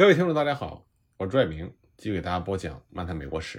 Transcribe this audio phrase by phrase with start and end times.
[0.00, 0.86] 各位听众，大家好，
[1.18, 3.58] 我是朱爱明，继续给大家播讲《漫谈美国史》。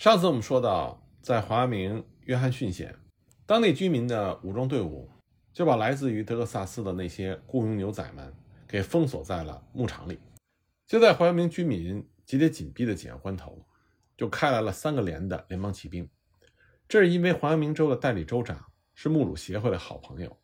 [0.00, 2.94] 上次我们说到，在华明约翰逊县，
[3.44, 5.10] 当地居民的武装队伍
[5.52, 8.32] 就把来自于德克萨斯的那些雇佣牛仔们
[8.68, 10.20] 给封锁在了牧场里。
[10.86, 13.66] 就在华明居民集结紧逼的紧要关头，
[14.16, 16.08] 就开来了三个连的联邦骑兵。
[16.86, 20.38] 这是因为华明州的代理州长是穆鲁协会的好朋友，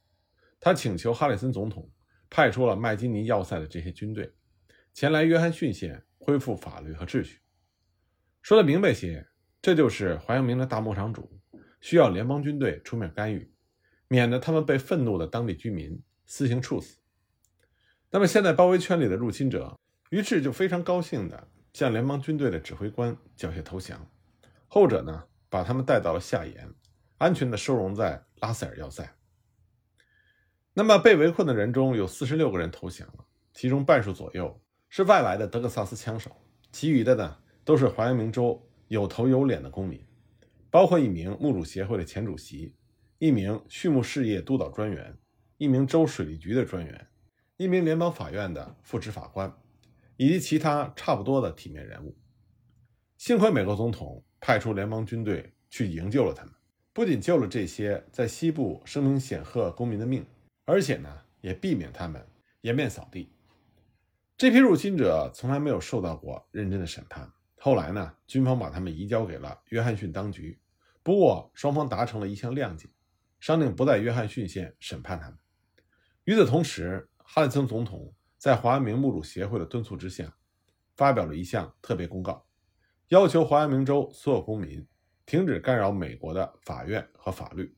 [0.58, 1.88] 他请求哈里森总统
[2.28, 4.34] 派出了麦金尼要塞的这些军队。
[4.94, 7.40] 前来约翰逊县恢复法律和秩序。
[8.42, 9.26] 说的明白些，
[9.60, 11.40] 这就是华阳明的大牧场主
[11.80, 13.52] 需要联邦军队出面干预，
[14.06, 16.96] 免得他们被愤怒的当地居民私刑处死。
[18.08, 19.76] 那么现在包围圈里的入侵者，
[20.10, 24.08] 于是就非常高兴地向联邦军队的指挥官缴械投降。
[24.68, 26.72] 后者呢，把他们带到了夏延，
[27.18, 29.12] 安全地收容在拉塞尔要塞。
[30.72, 34.60] 那么被围困的人中有四十六个人投降了，其中半数左右。
[34.96, 36.30] 是外来的德克萨斯枪手，
[36.70, 40.00] 其余的呢都是华阳明州有头有脸的公民，
[40.70, 42.76] 包括一名牧主协会的前主席，
[43.18, 45.18] 一名畜牧事业督导专员，
[45.58, 47.08] 一名州水利局的专员，
[47.56, 49.52] 一名联邦法院的副执法官，
[50.16, 52.16] 以及其他差不多的体面人物。
[53.18, 56.54] 幸亏美国总统派出联邦军队去营救了他们，
[56.92, 60.24] 不仅救了这些在西部声名显赫公民的命，
[60.64, 62.24] 而且呢也避免他们
[62.60, 63.28] 颜面扫地。
[64.36, 67.32] 这批入侵者从来没有受到过认真的审判。
[67.56, 70.60] 后来呢，军方把他们移交给了约翰逊当局。
[71.04, 72.88] 不过，双方达成了一项谅解，
[73.38, 75.38] 商定不在约翰逊县审判他们。
[76.24, 80.34] 与此同时，哈里森总统在华明目主协会的敦促之下，
[80.96, 82.44] 发表了一项特别公告，
[83.08, 84.84] 要求华明州所有公民
[85.24, 87.76] 停止干扰美国的法院和法律。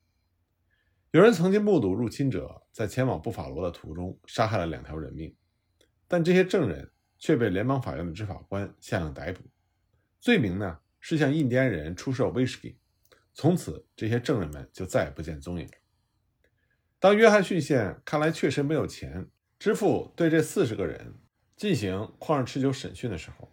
[1.10, 5.36] 有人曾经目睹入侵者在前往布法罗的途中杀害了两条人命。
[6.08, 9.40] 但这些证人却被联邦法院的执法官下令逮捕，
[10.20, 12.76] 罪名呢是向印第安人出售威士忌。
[13.34, 15.68] 从此，这些证人们就再也不见踪影。
[16.98, 19.28] 当约翰逊县看来确实没有钱
[19.58, 21.14] 支付对这四十个人
[21.54, 23.52] 进行旷日持久审讯的时候，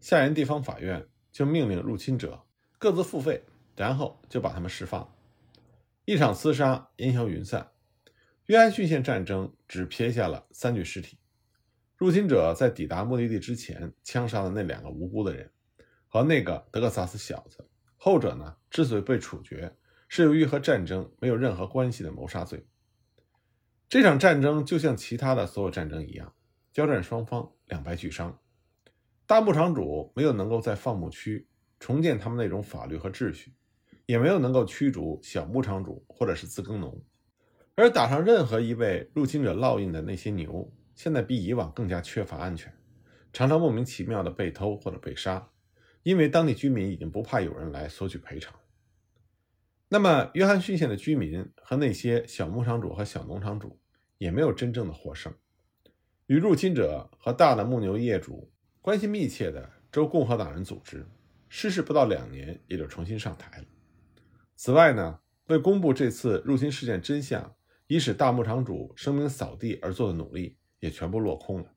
[0.00, 2.44] 夏延地方法院就命令入侵者
[2.78, 3.44] 各自付费，
[3.76, 5.14] 然后就把他们释放。
[6.06, 7.70] 一场厮杀烟消云散，
[8.46, 11.19] 约翰逊县战争只撇下了三具尸体。
[12.00, 15.50] 入侵者在抵达目的地之前枪杀了那两个无辜的人，
[16.08, 17.68] 和那个德克萨斯小子。
[17.98, 19.76] 后者呢，之所以被处决，
[20.08, 22.66] 是由于和战争没有任何关系的谋杀罪。
[23.86, 26.32] 这场战争就像其他的所有战争一样，
[26.72, 28.40] 交战双方两败俱伤。
[29.26, 31.46] 大牧场主没有能够在放牧区
[31.78, 33.52] 重建他们那种法律和秩序，
[34.06, 37.04] 也没有能够驱逐小牧场主或者是自耕农，
[37.74, 40.72] 而打上任何一位入侵者烙印的那些牛。
[41.02, 42.70] 现在比以往更加缺乏安全，
[43.32, 45.48] 常常莫名其妙的被偷或者被杀，
[46.02, 48.54] 因为当地居民已经不怕有人来索取赔偿。
[49.88, 53.80] 那么，约翰逊县的居民和那些小牧场主和小农场主
[54.18, 55.32] 也没有真正的获胜。
[56.26, 58.52] 与入侵者和大的牧牛业主
[58.82, 61.06] 关系密切的州共和党人组织，
[61.48, 63.64] 失势不到两年也就重新上台了。
[64.54, 67.56] 此外呢，为公布这次入侵事件真相，
[67.86, 70.58] 以使大牧场主声名扫地而做的努力。
[70.80, 71.70] 也全部落空了。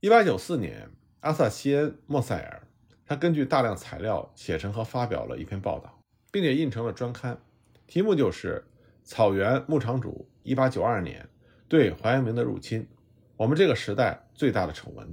[0.00, 2.66] 一八九四年，阿萨西恩·莫塞尔，
[3.06, 7.40] 他根据大量材料写成和发表了一篇报道，并且印成了专刊，
[7.86, 8.64] 题目就是
[9.08, 11.28] 《草原牧场主一八九二年
[11.68, 12.88] 对怀阳明的入侵：
[13.36, 15.06] 我们这个时代最大的丑闻》。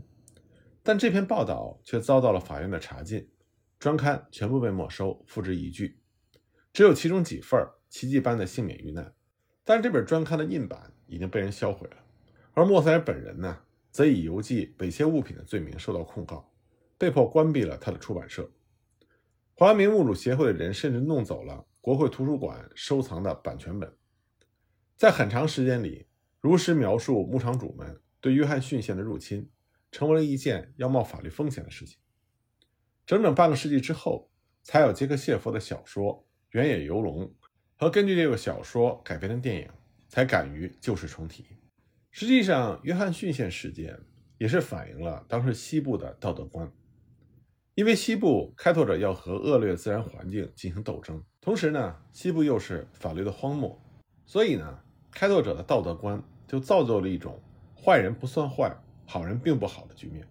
[0.82, 3.30] 但这篇报道却遭到了法院的查禁，
[3.78, 5.96] 专刊全部被没收，付之一炬，
[6.74, 7.60] 只有其中几份
[7.90, 9.14] 奇迹般的幸免于难。
[9.64, 11.98] 但是这本专刊的印版已经被人销毁了。
[12.60, 13.58] 而莫塞尔本人呢，
[13.90, 16.52] 则以邮寄猥亵物品的罪名受到控告，
[16.98, 18.52] 被迫关闭了他的出版社。
[19.54, 23.96] 华明牧主协会的人甚至弄走了国会图书馆收藏的版权本。
[24.98, 26.06] 在很长时间里，
[26.42, 29.50] 如实描述牧场主们对约翰逊县的入侵，
[29.90, 31.98] 成为了一件要冒法律风险的事情。
[33.06, 34.30] 整整半个世纪之后，
[34.64, 36.14] 才有杰克谢夫的小说
[36.50, 37.26] 《原野游龙》
[37.78, 39.70] 和根据这个小说改编的电影，
[40.10, 41.46] 才敢于旧事重提。
[42.12, 44.00] 实际上，约翰逊县事件
[44.38, 46.72] 也是反映了当时西部的道德观。
[47.76, 53.80] 因为西部开拓者要和恶劣自然环境进行斗争，同时呢，西部又是法律的荒漠，
[54.26, 54.80] 所以呢，
[55.12, 57.42] 开拓者的道德观就造就了一种
[57.74, 60.28] 坏人不算坏，好人并不好的局面。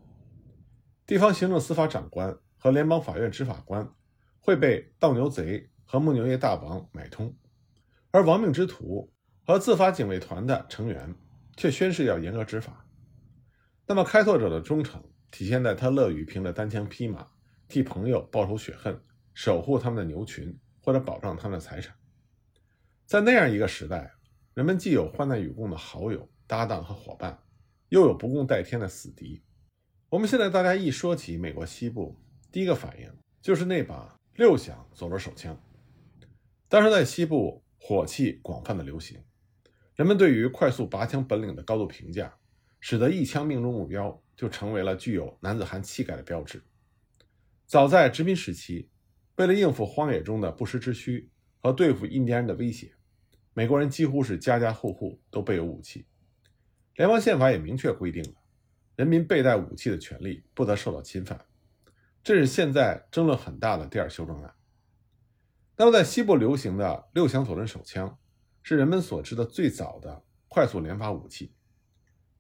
[1.07, 3.89] 地方行政司法长官和联邦法院执法官
[4.41, 7.35] 会被盗牛贼和牧牛业大王买通，
[8.11, 9.11] 而亡命之徒
[9.47, 11.15] 和自发警卫团的成员。
[11.59, 12.87] 却宣誓要严格执法。
[13.85, 17.27] 那么，开拓者的忠诚体现在他乐于凭着单枪匹马
[17.67, 18.97] 替朋友报仇雪恨，
[19.35, 21.93] 守护他们的牛群或者保障他们的财产。
[23.07, 24.15] 在那样一个时代，
[24.55, 27.37] 人们既有患难与共的好友、搭档和伙伴，
[27.89, 29.43] 又有不共戴天的死敌。
[30.11, 32.17] 我们现在大家一说起美国西部，
[32.53, 33.13] 第一个反应
[33.43, 35.61] 就是那把六响左轮手枪。
[36.69, 39.19] 当时在西部，火器广泛的流行，
[39.99, 42.33] 人们对于快速拔枪本领的高度评价，
[42.79, 46.63] 使得一枪命中目标就成为了具有男子汉气概的标志。
[47.67, 48.89] 早在殖民时期，
[49.35, 51.29] 为了应付荒野中的不时之需
[51.59, 52.93] 和对付印第安人的威胁，
[53.55, 56.07] 美国人几乎是家家户户都备有武器。
[56.95, 58.35] 联邦宪法也明确规定了。
[58.95, 61.45] 人民佩戴武器的权利不得受到侵犯，
[62.23, 64.55] 这是现在争论很大的第二修正案。
[65.77, 68.17] 那么，在西部流行的六响左轮手枪，
[68.63, 71.55] 是人们所知的最早的快速连发武器。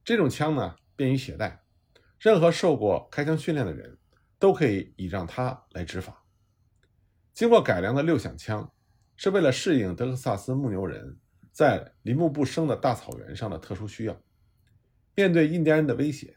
[0.04, 1.62] 这种枪呢，便于携带，
[2.18, 3.98] 任何受过开枪训练的人
[4.38, 6.24] 都可以倚仗它来执法。
[7.32, 8.72] 经过改良的六响枪，
[9.16, 11.18] 是为了适应德克萨斯牧牛人
[11.52, 14.20] 在林木不生的大草原上的特殊需要，
[15.14, 16.36] 面对印第安人的威胁。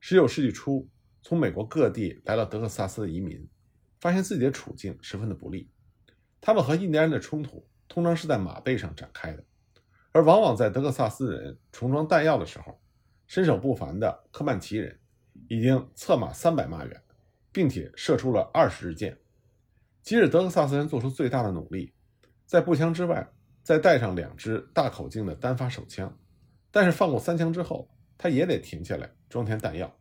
[0.00, 0.88] 十九世纪初，
[1.22, 3.46] 从美国各地来到德克萨斯的移民，
[4.00, 5.70] 发现自己的处境十分的不利。
[6.40, 9.44] 他们和印第安人的冲突通常是在马背上展开的，
[10.12, 12.80] 而往往在德克萨斯人重装弹药的时候，
[13.26, 15.00] 身手不凡的科曼奇人
[15.48, 17.02] 已经策马三百码远，
[17.50, 19.18] 并且射出了二十支箭。
[20.02, 21.92] 即使德克萨斯人做出最大的努力，
[22.46, 23.28] 在步枪之外
[23.64, 26.16] 再带上两支大口径的单发手枪，
[26.70, 29.10] 但是放过三枪之后，他也得停下来。
[29.28, 29.96] 装填弹药。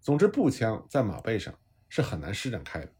[0.00, 1.54] 总之，步枪在马背上
[1.88, 2.92] 是很难施展开的。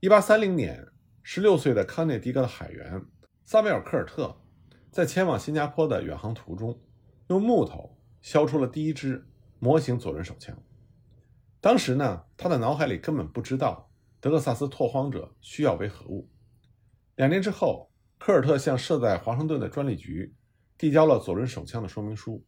[0.00, 0.88] 一八三零年，
[1.22, 3.04] 十六岁的康涅狄格的海员
[3.44, 4.36] 萨缪尔·科尔特
[4.90, 6.80] 在前往新加坡的远航途中，
[7.28, 9.26] 用木头削出了第一支
[9.58, 10.56] 模型左轮手枪。
[11.60, 13.90] 当时呢，他的脑海里根本不知道
[14.20, 16.28] 德克萨斯拓荒者需要为何物。
[17.14, 20.34] 两年之后，科尔特向设在华盛顿的专利局
[20.76, 22.44] 递交了左轮手枪的说明书。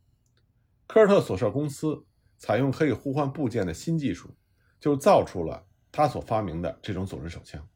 [0.87, 2.05] 科尔特所设公司
[2.37, 4.35] 采用可以互换部件的新技术，
[4.81, 7.67] 就造出了他所发明的这种左轮手枪。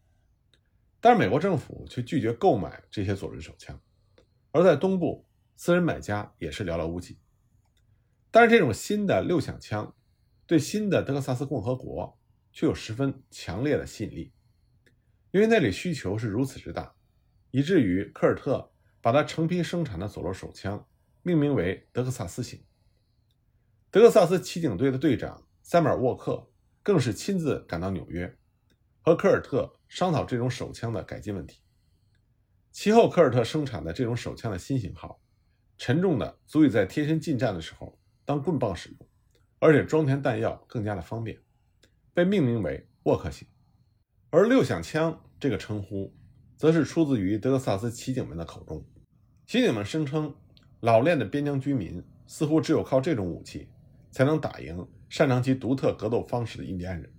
[1.01, 3.81] 但是美国政府却拒绝购买这些左轮手枪，
[4.51, 7.19] 而在东部，私人买家也是寥寥无几。
[8.31, 9.95] 但是这种新的六响枪
[10.47, 12.19] 对新的德克萨斯共和国
[12.53, 14.33] 却有十分强烈的吸引力，
[15.31, 16.95] 因为那里需求是如此之大，
[17.51, 20.87] 以至于科尔特把他成批生产的左轮手枪
[21.23, 22.63] 命名为德克萨斯型。
[23.91, 26.51] 德克萨斯骑警队的队长塞缪尔·沃克
[26.83, 28.37] 更是亲自赶到纽约，
[29.01, 31.61] 和科尔特商讨这种手枪的改进问题。
[32.71, 35.21] 其后，科尔特生产的这种手枪的新型号，
[35.77, 38.99] 沉重的足以在贴身近战的时候当棍棒使用，
[39.59, 41.39] 而且装填弹药更加的方便，
[42.15, 43.49] 被命名为沃克型。
[44.31, 46.15] 而六响枪这个称呼，
[46.57, 48.87] 则是出自于德克萨斯骑警们的口中。
[49.47, 50.35] 骑警们声称，
[50.81, 53.69] 老练的边疆居民似乎只有靠这种武器。
[54.11, 57.13] 才能打赢擅长其独特格斗方式的印第安人。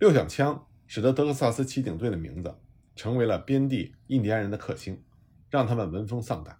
[0.00, 2.52] 六响枪使得德克萨斯骑警队的名字
[2.96, 5.04] 成为了边地印第安人的克星，
[5.48, 6.58] 让他们闻风丧胆。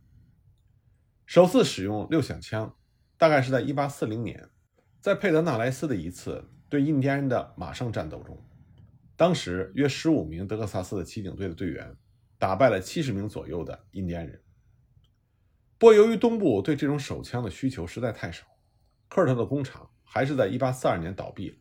[1.26, 2.76] 首次使用六响枪，
[3.18, 4.48] 大概是在1840年，
[5.00, 8.40] 在佩德纳莱斯的一次对印第安人的马上战斗中，
[9.16, 11.96] 当时约15名德克萨斯的骑警队的队员
[12.38, 14.40] 打败了70名左右的印第安人。
[15.76, 18.46] 不过，由于东部对这种手枪的需求实在太少。
[19.08, 21.56] 科尔特的工厂还是在1842年倒闭了。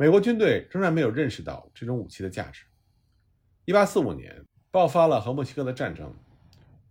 [0.00, 2.62] 美国军队仍然没有认识到这种武器的价值。
[3.66, 6.14] 1845年爆发了和墨西哥的战争，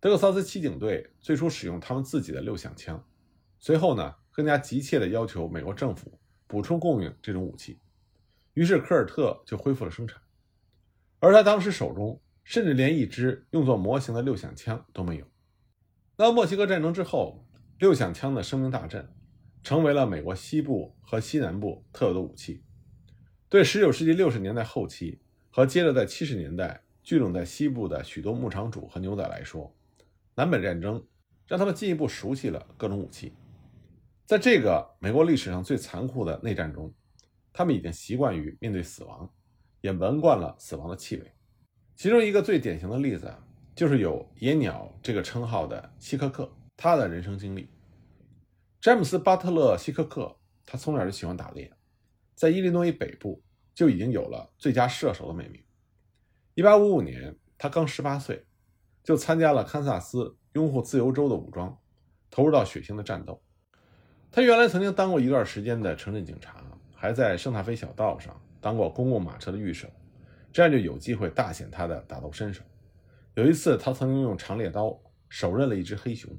[0.01, 3.01] 德克萨斯骑警队最初使用他们自己的六响枪，
[3.59, 7.79] 随后呢，更加急切地要求美国政府补充供应这种武器。
[8.55, 10.21] 于是科尔特就恢复了生产，
[11.19, 15.25] 而他当时手中甚至连一支用作模型的六响枪都没有。
[16.17, 17.45] 那墨西哥战争之后，
[17.79, 19.09] 六响枪的声名大振。
[19.63, 22.63] 成为了美国西部和西南部特有的武器。
[23.49, 29.73] 对19世纪60年代后期和接着在70年代聚拢在西部的许多牧场主和牛仔来说，
[30.35, 31.01] 南北战争
[31.47, 33.33] 让他们进一步熟悉了各种武器。
[34.25, 36.93] 在这个美国历史上最残酷的内战中，
[37.53, 39.33] 他们已经习惯于面对死亡，
[39.79, 41.31] 也闻惯了死亡的气味。
[41.95, 43.41] 其中一个最典型的例子啊，
[43.73, 47.69] 就是有“野鸟”这个称号的希克克，他的人生经历。
[48.81, 50.35] 詹姆斯·巴特勒·希克克，
[50.65, 51.71] 他从小就喜欢打猎，
[52.37, 53.41] 在伊利诺伊北部
[53.73, 55.59] 就已经有了最佳射手的美名。
[56.53, 58.45] 1855年，他刚18岁，
[59.03, 61.75] 就参加了堪萨斯拥护自由州的武装，
[62.29, 63.41] 投入到血腥的战斗。
[64.29, 66.63] 他原来曾经当过一段时间的城镇警察，
[66.93, 69.87] 还在圣塔菲小道上当过公共马车的御手，
[70.53, 72.61] 这样就有机会大显他的打斗身手。
[73.33, 74.95] 有一次，他曾经用长猎刀
[75.27, 76.31] 手刃了一只黑熊。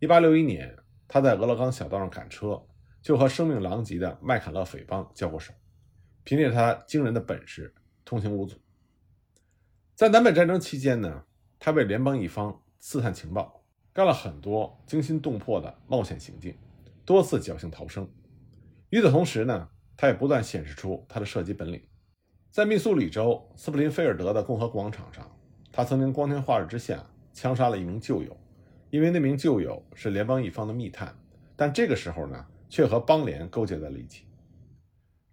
[0.00, 0.76] 1861年，
[1.06, 2.60] 他在俄勒冈小道上赶车，
[3.02, 5.52] 就和声名狼藉的麦卡勒匪帮交过手，
[6.22, 8.56] 凭借他惊人的本事，通行无阻。
[9.96, 11.24] 在南北战争期间呢，
[11.58, 16.56] 他为联邦一方刺探情报，干了很多惊心动魄的冒险行径。
[17.04, 18.08] 多次侥幸逃生。
[18.90, 21.82] 与此同时呢，他也不断显示出他的射击本领。
[22.52, 25.28] 在密苏里州斯普林菲尔德的共和广场上，
[25.72, 28.36] 他曾经光天化日之下枪杀了一名旧友，
[28.90, 31.12] 因为那名旧友是联邦一方的密探，
[31.56, 34.26] 但这个时候呢，却和邦联勾结在了一起。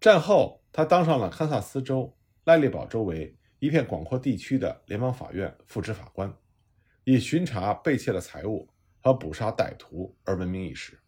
[0.02, 6.34] 战后，他当上了堪萨斯州赖利堡周围一片广阔地区的联邦法院副执法官，
[7.06, 8.68] 以巡查被窃的财物
[9.00, 11.00] 和捕杀歹徒而闻名一时。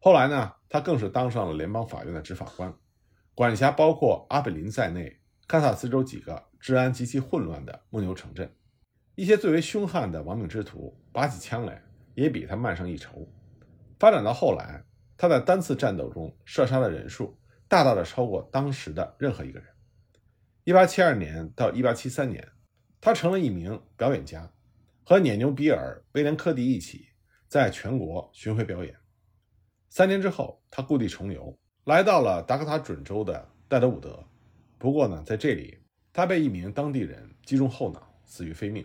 [0.00, 2.74] 后来呢，他更是当上了联邦法院的执法官，
[3.32, 8.52] 管辖包括阿比林在内堪萨斯州几个治安极其混乱的牧牛城镇。
[9.14, 11.80] 一些最为凶悍的亡命之徒拔起枪来，
[12.16, 13.28] 也比他慢上一筹。
[14.00, 14.84] 发展到后来，
[15.22, 17.38] 他在单次战斗中射杀的人数
[17.68, 19.68] 大大的超过当时的任何一个人。
[20.64, 22.48] 1872年到1873年，
[23.00, 24.52] 他成了一名表演家，
[25.04, 27.06] 和碾牛比尔、威廉·科迪一起
[27.46, 28.96] 在全国巡回表演。
[29.90, 34.26] 三年之后，他故地重游，来到了达科他准州的戴德伍德。
[34.76, 35.78] 不过呢，在这里，
[36.12, 38.84] 他被一名当地人击中后脑，死于非命，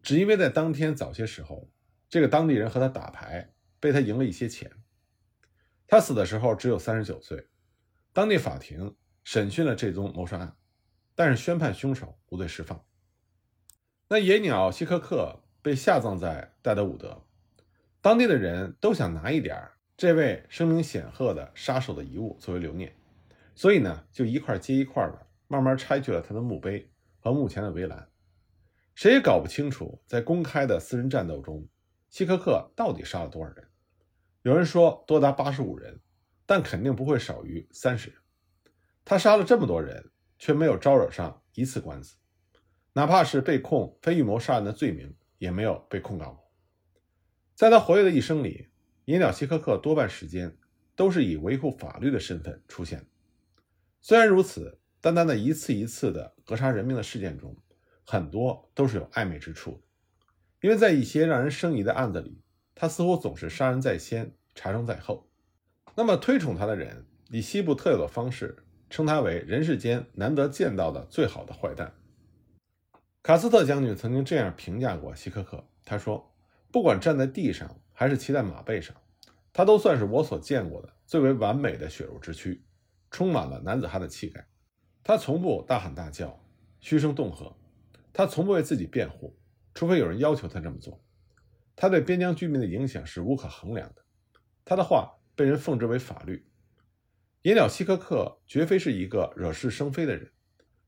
[0.00, 1.68] 只因为在当天早些时候，
[2.08, 4.70] 这个当地人和他打牌，被他赢了一些钱。
[5.86, 7.48] 他死的时候只有三十九岁。
[8.12, 10.56] 当地法庭审讯了这宗谋杀案，
[11.14, 12.84] 但是宣判凶手无罪释放。
[14.08, 17.24] 那野鸟希克克被下葬在戴德伍德，
[18.00, 19.56] 当地的人都想拿一点。
[19.96, 22.94] 这位声名显赫的杀手的遗物作为留念，
[23.54, 28.06] 所以呢，就一块接一块的慢慢拆去了他的墓碑和墓前的围栏。
[28.94, 31.66] 谁也搞不清楚，在公开的私人战斗中，
[32.10, 33.65] 希克克到底杀了多少人。
[34.46, 35.98] 有人说多达八十五人，
[36.46, 38.18] 但肯定不会少于三十人。
[39.04, 42.14] 他杀了这么多人，却没有招惹上一次官司，
[42.92, 46.48] 哪怕是被控非预谋杀人的罪名，也没有被控告过。
[47.56, 48.68] 在他活跃的一生里。
[49.06, 50.56] 野鸟希科克多半时间
[50.94, 53.04] 都是以维护法律的身份出现。
[54.00, 57.56] 虽然如此，单单的一次一次的格杀人命的事件中，
[58.04, 59.80] 很多都是有暧昧之处的。
[60.60, 62.40] 因为在一些让人生疑的案子里，
[62.76, 65.26] 他似乎总是杀人在先，查证在后。
[65.96, 71.92] 那么推崇他的人以西部特有的方式称他为人世间难得见到的最好的坏蛋。
[73.24, 76.32] 卡斯特将军曾经这样评价过希克克，他说
[76.70, 77.68] ：“不管站在地上。”
[77.98, 78.94] 还是骑在马背上，
[79.54, 82.62] 他都算是我所见过的最为完美的血肉之躯，
[83.10, 84.46] 充满了男子汉的气概。
[85.02, 86.38] 他从不大喊大叫、
[86.78, 87.56] 嘘声动喝，
[88.12, 89.34] 他从不为自己辩护，
[89.72, 91.00] 除非有人要求他这么做。
[91.76, 94.02] 他对边疆居民的影响是无可衡量的，
[94.64, 96.44] 他的话被人奉之为法律。
[97.42, 100.32] 野鸟希克克绝非是一个惹是生非的人，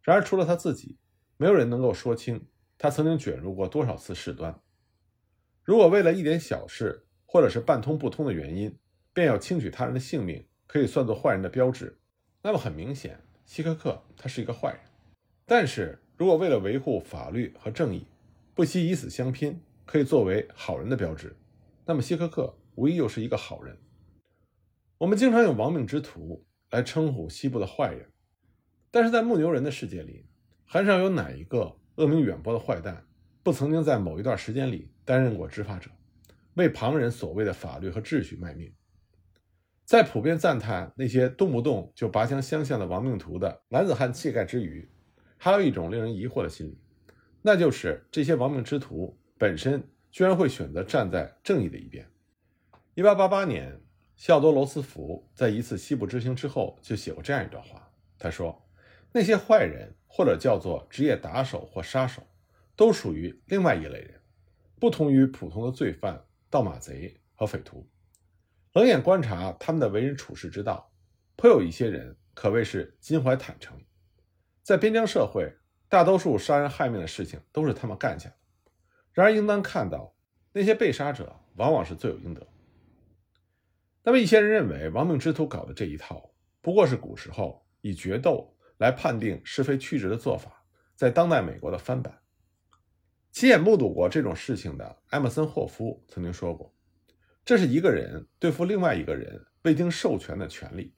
[0.03, 0.99] 然而除了他自己，
[1.37, 4.61] 没有人能够说清他曾经卷入过多少次事端。
[5.63, 8.77] 如果为了一点小事，或者是半通不通的原因，
[9.13, 12.01] 便要轻取他人的性命，可以算作坏人的标志，
[12.43, 14.81] 那么很明显，希克克他是一个坏人。
[15.45, 18.07] 但是如果为了维护法律和正义，
[18.55, 21.35] 不惜以死相拼，可以作为好人的标志，
[21.87, 23.75] 那么希克克无疑又是一个好人。
[24.99, 28.07] 我们经常用亡命之徒来称呼西部的坏人，
[28.91, 30.27] 但是在牧牛人的世界里，
[30.67, 33.03] 很少有哪一个恶名远播的坏蛋。
[33.43, 35.91] 不曾经在某一段时间里担任过执法者，
[36.53, 38.71] 为旁人所谓的法律和秩序卖命。
[39.87, 44.87] 在普遍赞叹那些动不动就拔枪相向的亡命徒的男子汉气概之余，
[45.39, 46.79] 还有一种令人疑惑的心理，
[47.41, 52.07] 那就是这些亡命之徒本身居然会选择站在正义的一边。
[52.95, 53.81] 一八八八年，
[54.17, 58.69] 西奥多罗斯福在一次西部之行之后就写过这样一段话，他说
[59.13, 62.23] ：“那些坏人，或者叫做职业打手或杀手。”
[62.75, 64.21] 都属于另外一类人，
[64.79, 67.85] 不同于普通的罪犯、盗马贼和匪徒。
[68.73, 70.93] 冷眼观察他们的为人处事之道，
[71.35, 73.77] 颇有一些人可谓是襟怀坦诚。
[74.63, 75.53] 在边疆社会，
[75.89, 78.37] 大多数杀人害命的事情都是他们干下的。
[79.13, 80.15] 然而，应当看到，
[80.53, 82.47] 那些被杀者往往是罪有应得。
[84.05, 92.21] 那么，一些人认为亡命之徒搞的这一套，不过是古时候以决斗来判定是非曲直的做法，在当代美国的翻版。
[93.33, 96.75] 亲眼目睹过这种事情的埃默森·霍夫曾经说过
[97.45, 100.95] ：“这是一个人对付另外一个人未经授权的权利，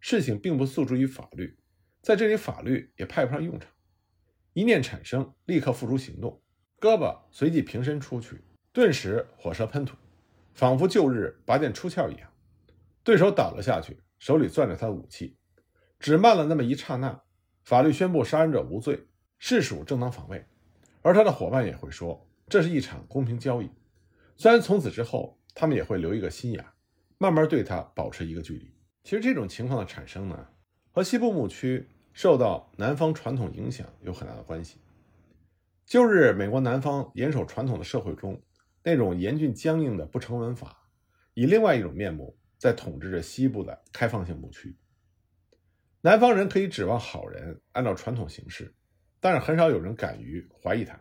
[0.00, 1.58] 事情并不诉诸于法律，
[2.00, 3.70] 在这里法律也派不上用场。
[4.54, 6.42] 一念产生，立刻付诸行动，
[6.84, 9.96] 胳膊随即平伸出去，顿时火舌喷吐，
[10.52, 12.28] 仿佛旧日拔剑出鞘一样。
[13.02, 15.34] 对手倒了下去，手里攥着他的武器，
[15.98, 17.18] 只慢了那么一刹那，
[17.62, 19.06] 法律宣布杀人者无罪，
[19.38, 20.44] 是属正当防卫，
[21.00, 23.70] 而他的伙伴也会说这是一场公平交易。
[24.36, 25.38] 虽然从此之后。
[25.56, 26.64] 他们也会留一个心眼，
[27.16, 28.74] 慢慢对他保持一个距离。
[29.04, 30.48] 其实这种情况的产生呢，
[30.90, 34.78] 和西部牧区受到南方传统影响有很大的关系。
[35.86, 38.42] 旧日美国南方严守传统的社会中，
[38.82, 40.88] 那种严峻僵硬的不成文法，
[41.34, 44.76] 以另外一种面目在统治着西部的开放性牧区。
[46.00, 48.74] 南方人可以指望好人按照传统行事，
[49.20, 51.00] 但是很少有人敢于怀疑他。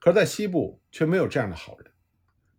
[0.00, 1.92] 可是，在西部却没有这样的好人，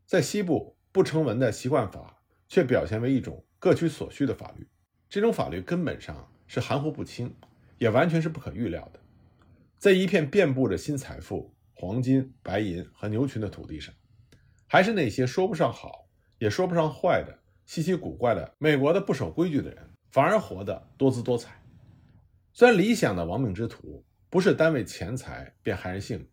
[0.05, 0.77] 在西部。
[0.93, 4.69] 不成文的习惯法却表现为一种各取所需的法律，
[5.09, 7.35] 这种法律根本上是含糊不清，
[7.79, 8.99] 也完全是不可预料的。
[9.83, 13.93] 在一片遍布着新财富、黄金、白银和牛群的土地上，
[14.65, 21.61] 还是那些说不上好也说不上坏的稀奇古怪的美国的不守规矩的人，反而活得多姿多彩。
[22.53, 26.29] 虽然理想的亡命之徒不是单为钱财便害人性命，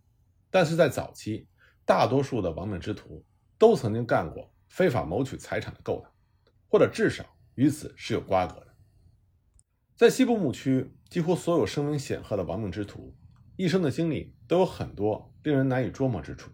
[0.48, 1.48] 但是在早期，
[1.84, 3.26] 大多数的亡命之徒。
[3.58, 6.12] 都曾经干过非法谋取财产的勾当，
[6.68, 7.26] 或者至少
[7.56, 8.68] 与此是有瓜葛的。
[9.96, 13.12] 在西部牧区，几乎所有声名显赫的亡命之徒，
[13.60, 16.50] 一生的经历都有很多令人难以捉摸之处，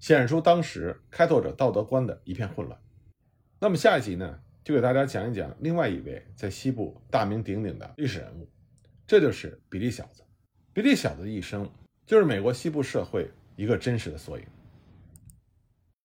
[0.00, 2.76] 显示出当时开拓者道德观的一片混乱。
[3.60, 8.50] 那么下一集呢，就给大家讲一讲另外一位在西部大名鼎鼎的历史人物，
[9.06, 10.24] 这就是比利小子。
[10.72, 11.70] 比利小子的一生，
[12.04, 14.44] 就是美国西部社会一个真实的缩影。